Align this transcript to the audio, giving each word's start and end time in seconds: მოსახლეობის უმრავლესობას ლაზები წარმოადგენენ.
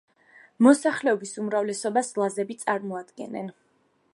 მოსახლეობის 0.67 1.33
უმრავლესობას 1.43 2.11
ლაზები 2.23 2.57
წარმოადგენენ. 2.63 3.53